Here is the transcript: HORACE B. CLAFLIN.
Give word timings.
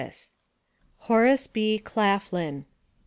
HORACE 1.01 1.45
B. 1.45 1.77
CLAFLIN. 1.77 2.65